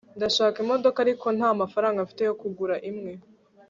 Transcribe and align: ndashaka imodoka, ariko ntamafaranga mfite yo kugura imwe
ndashaka 0.17 0.57
imodoka, 0.63 0.97
ariko 1.05 1.25
ntamafaranga 1.37 2.03
mfite 2.05 2.21
yo 2.25 2.33
kugura 2.41 2.75
imwe 2.89 3.11